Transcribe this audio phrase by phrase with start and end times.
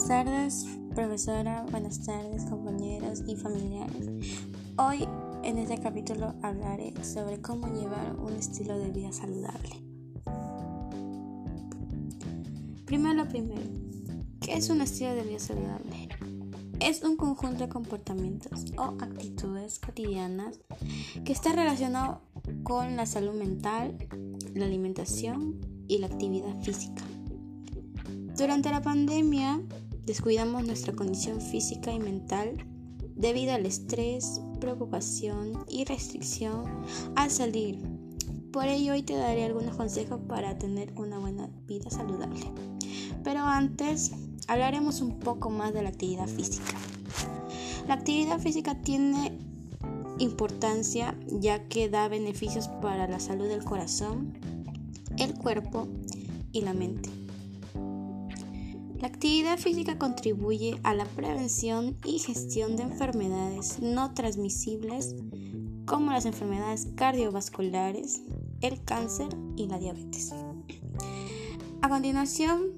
[0.00, 1.66] Buenas tardes, profesora.
[1.70, 4.08] Buenas tardes, compañeros y familiares.
[4.78, 5.06] Hoy
[5.44, 9.76] en este capítulo hablaré sobre cómo llevar un estilo de vida saludable.
[12.86, 13.60] Primero lo primero,
[14.40, 16.08] ¿qué es un estilo de vida saludable?
[16.80, 20.60] Es un conjunto de comportamientos o actitudes cotidianas
[21.26, 22.22] que está relacionado
[22.62, 23.98] con la salud mental,
[24.54, 27.04] la alimentación y la actividad física.
[28.34, 29.60] Durante la pandemia
[30.04, 32.66] descuidamos nuestra condición física y mental
[33.16, 36.64] debido al estrés, preocupación y restricción
[37.16, 37.78] al salir.
[38.52, 42.40] Por ello hoy te daré algunos consejos para tener una buena vida saludable.
[43.22, 44.12] Pero antes
[44.48, 46.74] hablaremos un poco más de la actividad física.
[47.86, 49.38] La actividad física tiene
[50.18, 54.38] importancia ya que da beneficios para la salud del corazón,
[55.18, 55.88] el cuerpo
[56.52, 57.19] y la mente.
[59.00, 65.16] La actividad física contribuye a la prevención y gestión de enfermedades no transmisibles
[65.86, 68.20] como las enfermedades cardiovasculares,
[68.60, 70.34] el cáncer y la diabetes.
[71.80, 72.72] A continuación,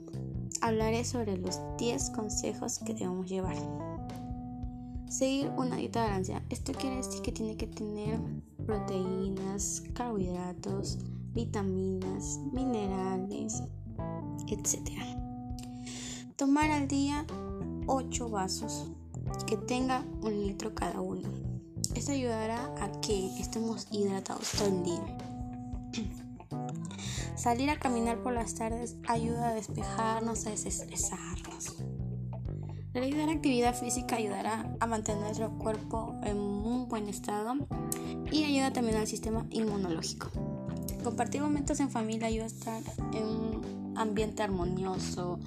[0.60, 3.56] hablaré sobre los 10 consejos que debemos llevar.
[5.08, 6.44] Seguir una dieta balanceada.
[6.50, 8.20] Esto quiere decir que tiene que tener
[8.64, 10.98] proteínas, carbohidratos,
[11.34, 13.60] vitaminas, minerales,
[14.46, 15.11] etc.
[16.42, 17.24] Tomar al día
[17.86, 18.90] 8 vasos
[19.46, 21.28] que tenga un litro cada uno.
[21.94, 25.18] Esto ayudará a que estemos hidratados todo el día.
[27.36, 31.76] Salir a caminar por las tardes ayuda a despejarnos, a desestresarnos.
[32.92, 37.54] Realizar actividad física ayudará a mantener nuestro cuerpo en un buen estado
[38.32, 40.28] y ayuda también al sistema inmunológico.
[41.04, 45.38] Compartir momentos en familia ayuda a estar en ambiente armonioso,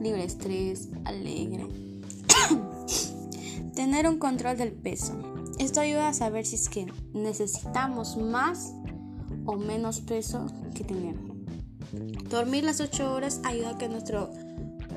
[0.00, 1.66] libre estrés, alegre.
[3.74, 5.14] Tener un control del peso.
[5.58, 8.74] Esto ayuda a saber si es que necesitamos más
[9.46, 11.16] o menos peso que tener.
[12.28, 14.30] Dormir las 8 horas ayuda a que nuestro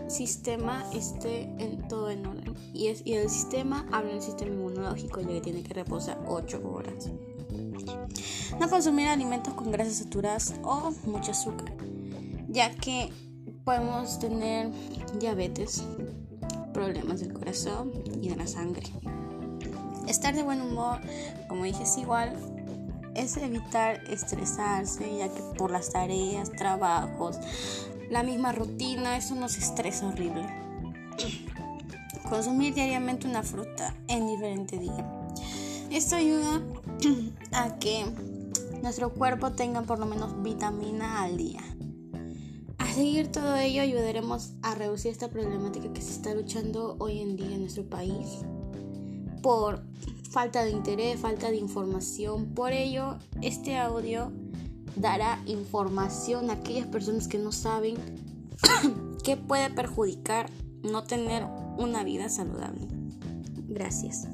[0.07, 2.55] sistema esté en todo en orden.
[2.73, 7.09] Y el sistema habla del sistema inmunológico, ya que tiene que reposar 8 horas.
[8.59, 11.73] No consumir alimentos con grasas saturadas o mucho azúcar
[12.47, 13.11] ya que
[13.63, 14.71] podemos tener
[15.19, 15.83] diabetes,
[16.73, 17.91] problemas del corazón
[18.21, 18.85] y de la sangre.
[20.07, 20.99] Estar de buen humor,
[21.49, 22.33] como dije, es igual,
[23.13, 27.39] es evitar estresarse, ya que por las tareas, trabajos,
[28.09, 30.45] la misma rutina, eso nos estresa horrible.
[32.29, 35.05] Consumir diariamente una fruta en diferente día.
[35.89, 36.61] Esto ayuda
[37.51, 38.05] a que
[38.81, 41.61] nuestro cuerpo tenga por lo menos vitamina al día
[42.97, 47.53] seguir todo ello ayudaremos a reducir esta problemática que se está luchando hoy en día
[47.53, 48.39] en nuestro país
[49.43, 49.83] por
[50.31, 52.55] falta de interés, falta de información.
[52.55, 54.31] Por ello, este audio
[54.95, 57.97] dará información a aquellas personas que no saben
[59.23, 60.49] qué puede perjudicar
[60.81, 61.45] no tener
[61.77, 62.87] una vida saludable.
[63.67, 64.27] Gracias.